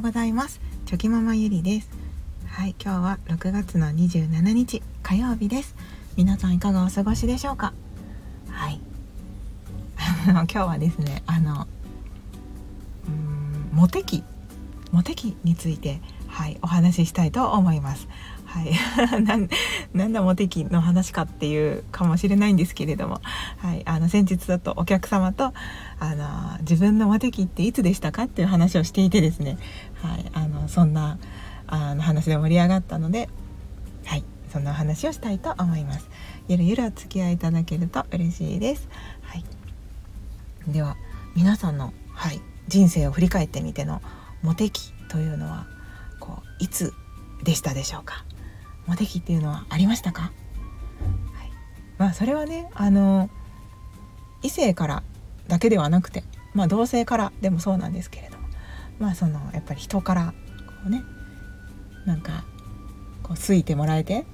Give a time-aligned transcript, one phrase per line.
[0.00, 0.62] うございます。
[0.86, 1.88] チョキママゆりです。
[2.46, 5.74] はい今日は6月の27日火曜日です。
[6.16, 7.74] 皆さんいかがお過ごしでしょうか？
[8.48, 8.80] はい。
[10.26, 11.68] 今日はですねあの
[13.08, 14.24] うんモテ期
[14.90, 18.08] モテ期についてはいお話ししたいと思います。
[18.50, 18.72] はい、
[19.94, 23.20] なんだモテ期の話かっていうかもしれないんですけれども、
[23.58, 25.54] はい、あの先日だとお客様と
[26.00, 29.56] あの自分のモテ期っていつでしたかっていう話をしていてですね、
[30.02, 31.18] はい、あのそんな
[31.68, 33.28] あの話で盛り上がったので、
[34.04, 36.08] はい、そんなお話をしたいと思います。
[36.48, 38.88] ゆるゆるお付き合いいただけると嬉しいです。
[39.22, 39.44] はい、
[40.66, 40.96] では
[41.36, 44.02] 皆さんの、はい、人生を振り返ってみての
[44.42, 45.66] モテ期というのは
[46.18, 46.92] こういつ
[47.44, 48.24] でしたでしょうか？
[48.90, 50.32] モテ期っていうのはありましたか、はい、
[51.96, 53.30] まあそれはねあの
[54.42, 55.04] 異性から
[55.46, 58.48] だけではなくて、まあ、同性からでもそうなんですけれども
[58.98, 60.34] まあそのやっぱり人から
[60.66, 61.04] こうね
[62.04, 62.42] なんか
[63.22, 64.26] こう好いてもらえて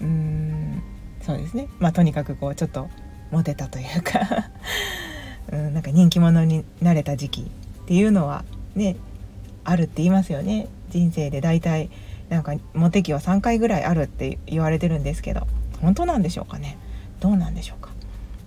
[0.00, 0.82] うーん
[1.20, 1.68] そうですね。
[1.78, 2.88] まあとにかくこうちょっと
[3.30, 4.20] モテたというか
[5.52, 7.44] うんなんか人気者になれた時期っ
[7.84, 8.96] ていうのはね
[9.64, 10.68] あるって言いますよね。
[10.88, 11.90] 人生で大体
[12.28, 15.46] なんかモテ期は3回ぐらいあるって言われてるんですけど
[15.80, 16.76] 本当なんでしょうかね？
[17.20, 17.90] どうなんでしょうか？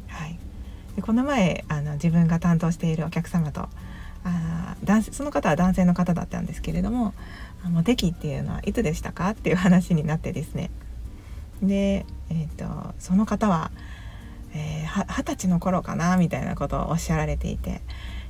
[0.07, 0.37] はい。
[0.95, 3.67] でこの前あの自分が担当しているお客様と
[4.23, 7.13] あ男性その方は男性の方だったんですけれども
[7.63, 10.69] モテ期っていうのはいつでしたかっていう話になってですね。
[11.61, 13.71] で、えーと、その方は
[14.53, 17.81] 二十、えー、歳の頃かなみたいなことをおっしゃられていて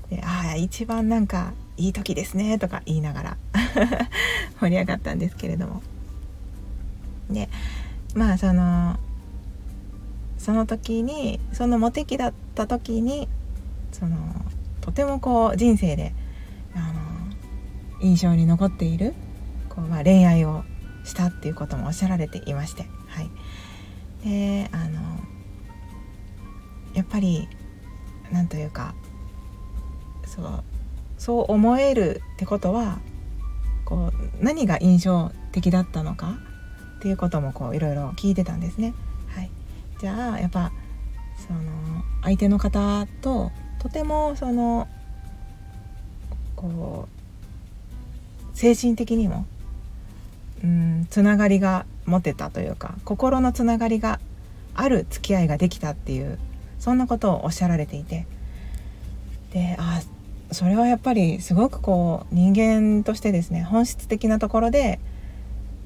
[0.09, 3.37] でああ一番なんかいい時ですねとか言いながら
[4.59, 5.81] 盛り上がったんですけれども。
[7.29, 7.49] で
[8.15, 8.97] まあその
[10.37, 13.27] その時にそのモテ期だった時に
[13.91, 14.17] その
[14.81, 16.13] とてもこう人生で
[16.73, 16.99] あの
[18.01, 19.13] 印象に残っている
[19.69, 20.63] こう、まあ、恋愛を
[21.03, 23.29] したっていうこともおっしゃられていまして、はい、
[24.27, 25.01] であの
[26.93, 27.47] やっぱり
[28.31, 28.95] なんというか
[30.25, 30.63] そう
[31.17, 32.99] そう思えるってことは
[33.91, 36.37] こう何が印象的だったのか？
[36.99, 38.93] っていうこともこういろいろ聞いてたんですね。
[39.27, 39.51] はい、
[39.99, 40.71] じゃあやっぱ
[41.45, 41.59] その
[42.21, 44.87] 相手の方ととてもその
[46.55, 47.09] こ
[48.53, 49.45] う精神的にも
[50.63, 54.21] うんつながりが持てたというか心のつながりが
[54.73, 56.39] ある付き合いができたっていう
[56.79, 58.25] そんなことをおっしゃられていて。
[59.51, 60.01] であ
[60.51, 64.99] それはやっぱりすごくこう人間としてですね本質的なところで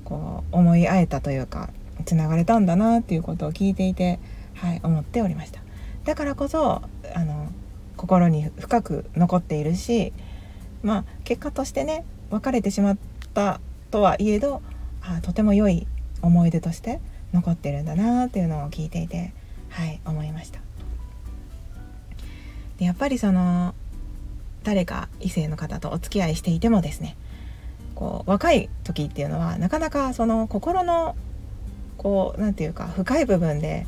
[0.04, 1.70] こう思い合えたというか
[2.06, 4.20] つながれたんだなっていうことを聞いていて、
[4.56, 5.62] はい、思っておりました。
[6.04, 6.82] だからこそ
[7.16, 7.50] あの
[7.98, 10.14] 心に深く残っているし
[10.84, 12.98] まあ結果としてね別れてしまっ
[13.34, 13.60] た
[13.92, 14.62] とはいえど
[15.02, 15.88] あとても良い
[16.22, 17.00] 思い出として
[17.34, 19.34] 残ってるんだなっていうのを聞いていて
[19.70, 20.60] はい思いました。
[22.78, 23.74] でやっぱりその
[24.66, 27.16] 誰か異性の方とお付き合いしていてもですね
[27.94, 31.16] こう若い時っていうのはなかなかその心の
[31.98, 33.86] こう何て言うか深い部分で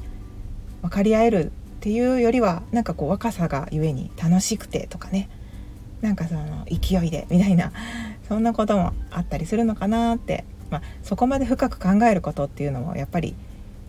[0.82, 1.50] 分かり合えるっ
[1.82, 5.30] ていうよりはなんかこう若さがゆえに楽しくてとかね。
[6.02, 7.72] なんかその勢いでみたいな
[8.28, 13.36] そんなこともあったりするのかなって、まあ、そこまで深く考えることっていうのもやっぱり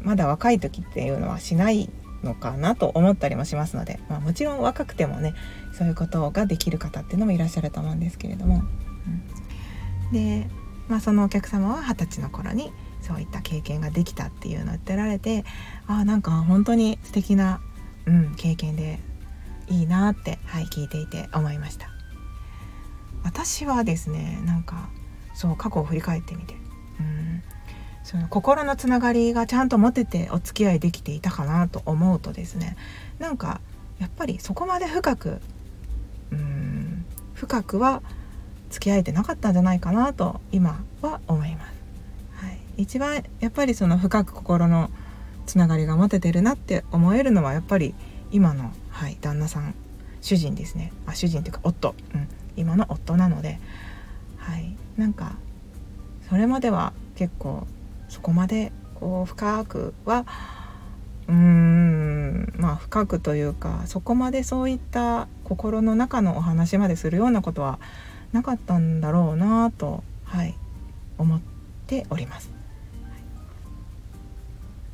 [0.01, 1.91] まだ若い時っていうのはしない
[2.23, 5.35] のかなと思ったりもしますので、まあ、もちろん若くてもね
[5.73, 8.63] そういうことができる方っていうのもいらっしゃると思うんですけれども、
[10.07, 10.49] うん、で、
[10.89, 15.45] まあ、そのお客様は二十歳の頃にそういった経験ができたっていうのを言ってられて
[15.87, 17.61] あなんか本当に素敵な、
[18.07, 18.99] うん、経験で
[19.69, 21.89] いいなって、はい、聞いていて思いました。
[23.25, 24.89] 私はですねなんか
[25.35, 26.55] そう過去を振り返ってみて、
[28.09, 32.75] その心のつながりがちゃんと持ててお付き合いできていたかなと思うとですね
[33.19, 33.61] なんか
[33.99, 35.43] やっぱりそこまで深く
[36.33, 37.05] うん
[37.35, 38.01] 深くは
[38.71, 41.75] 付き合えてなかったんじゃないかなと今は思います。
[42.47, 44.89] はい、一番やっぱりその深く心の
[45.45, 47.95] つながりが持ててるなって思えるのはやっぱり
[48.31, 49.75] 今の、はい、旦那さん
[50.23, 50.95] 主人ですね。
[51.05, 53.61] あ主人っていうか夫、うん、今の夫なので、
[54.39, 55.37] はい、なんか
[56.31, 57.67] それまでは結構
[58.09, 60.27] そこまでこう深くは
[61.29, 67.79] うーんまあ深くというかそこまでそういった心の中のお話までするようなことは
[68.33, 70.55] なかったんだろうなとはい
[71.19, 71.41] 思っ
[71.87, 72.51] ております。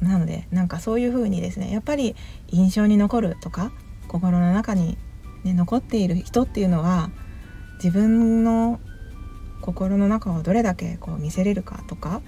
[0.01, 2.15] なのでなんかそういうふうにですねやっぱり
[2.49, 3.73] 印象に残るとか
[4.07, 4.99] 心の中に、
[5.45, 7.11] ね、残っている人っていうのは
[7.77, 8.81] 自分の
[9.63, 12.21] 心の中をどれだけこう見せれるかとか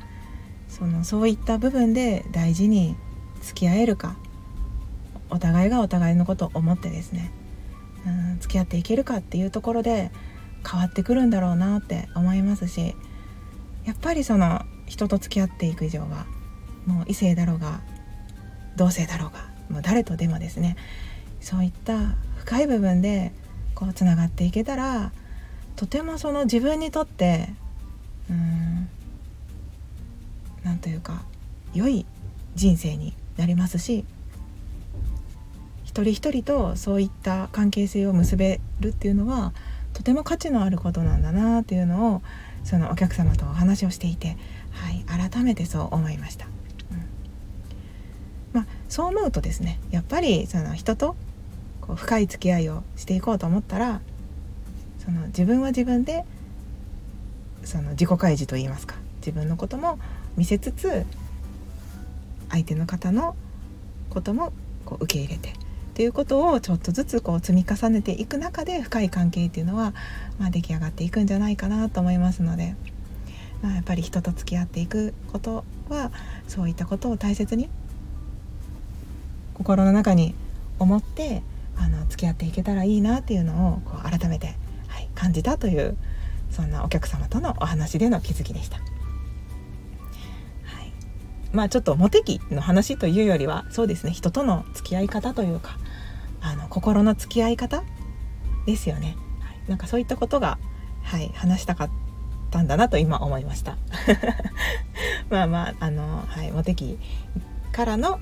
[0.68, 2.96] そのそういった部分で大事に
[3.42, 4.16] 付き合えるか
[5.30, 7.32] お互いがお互いのことを思ってですね
[8.06, 10.10] うん付き合っていけるかっていうところで
[10.68, 12.94] 変わってくるんだろうなって思いますし
[13.84, 16.26] やっぱりその人と付き合っていく以上は
[16.86, 17.80] もう異性だろうが
[18.76, 20.76] 同性だろうがもう誰とでもですね
[21.40, 23.32] そういった深い部分で
[23.74, 25.12] こうつながっていけたら
[25.76, 27.48] とてもその自分にとって
[28.30, 28.88] うん
[30.66, 31.22] なんというか
[31.74, 32.04] 良い
[32.56, 34.04] 人生になりますし
[35.84, 39.52] 一人一人とそういった関係性を結べるっていうのは
[39.92, 42.22] とても価値のあることなんだなっていうのを
[42.64, 44.36] そのお客様とお話をしていて、
[44.72, 46.46] はい、改めてそう思いました。
[46.90, 47.06] うん
[48.52, 51.14] まあ、そう思うとですねやっぱりその人と
[51.80, 54.00] こう深い付き合いをしていこうと思ったら
[54.98, 56.24] その自分は自分で
[57.62, 59.98] その自己開示といいますか自分のことも
[60.36, 61.04] 見せつつ
[62.50, 63.36] 相手の方の
[64.10, 64.52] ことも
[64.84, 65.52] こう受け入れてっ
[65.94, 69.94] ていうことをちょっとずつこう積み重ねていく中で深い関係っていうのは、
[70.38, 72.76] まあ、出来上がっていくんじゃないかなと思いますので、
[73.62, 76.12] まあ、やっぱり人と付き合っていくことは
[76.48, 77.70] そういったことを大切に
[79.54, 80.34] 心の中に
[80.78, 81.42] 思って
[81.78, 84.54] あの付き合っていけたらいいなっていうのをこう改めて、
[84.88, 85.96] はい、感じたという
[86.50, 88.95] そんなお客様とのお話での気づきでした。
[91.56, 95.78] まあちょっとモテ期の話というよりはそうですね人との付き合い方というか
[96.42, 97.82] あの心の付き合い方
[98.66, 100.58] ですよね、はい、なんかそういったことが、
[101.02, 101.90] はい、話したかっ
[102.50, 103.78] たんだなと今思いました。
[105.30, 106.98] まあまああの、はい、モテ期
[107.72, 108.20] からの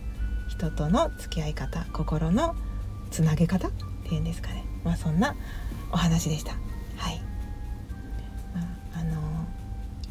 [0.48, 2.54] 人との付き合い方心の
[3.10, 3.70] つなげ方っ
[4.04, 4.64] ていうんですかね。
[4.84, 5.34] まあそんな
[5.90, 6.52] お話でした。
[6.96, 7.20] はい、
[8.94, 9.20] あの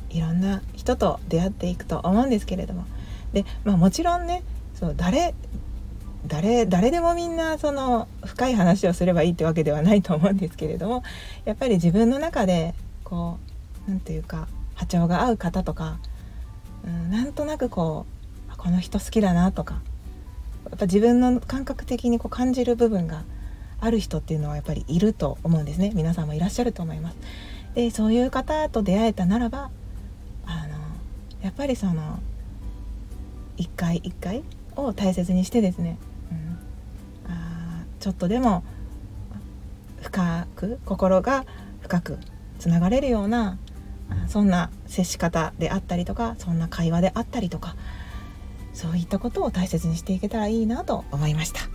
[0.10, 2.86] いろんな人と出会っていくと思うんですけれども
[3.34, 4.44] で、まあ、もちろんね
[4.76, 5.34] そう誰
[6.28, 11.04] 誰誰でもみんなその深い話をすればいいってわけではないと思うんですけれども
[11.46, 13.40] やっぱり自分の中でこ
[13.88, 16.00] う何て言うか波長が合う方とか、
[16.86, 18.06] うん、なんとなくこ
[18.52, 19.82] うこの人好きだなとか
[20.70, 23.24] やっぱ自分の感覚的にこう感じる部分が
[23.82, 27.18] ある人っていうのはやっぱりいると思うんですね皆さんもいらっしゃると思います。
[27.76, 29.72] でそういう方と出会えたならば
[30.46, 30.78] あの
[31.42, 32.20] やっぱりその
[33.58, 34.44] 一回一回？
[34.76, 36.00] を大切にしてですね、
[36.32, 38.64] うん、あちょっとでも
[40.02, 41.46] 深く心が
[41.82, 42.18] 深く
[42.58, 43.60] つながれるような
[44.28, 47.76] そんな接し方であったりとかそんな会話であったりとか
[48.74, 51.60] そういったことを大切にしていけたらいいなと思いました。
[51.60, 51.70] はい、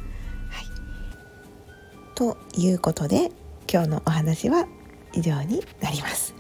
[2.17, 3.31] ということで
[3.73, 4.67] 今日のお話は
[5.13, 6.35] 以上になります。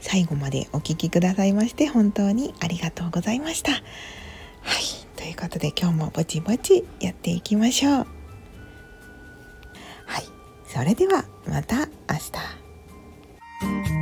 [0.00, 3.72] 最後までお聴きくださいまして本当にありがとうございました。
[4.62, 4.82] はい。
[5.16, 7.92] ということで今日もぼちぼちやっていきましょう。
[7.94, 8.04] は
[10.20, 10.24] い。
[10.66, 11.84] それではまた明
[13.92, 13.99] 日。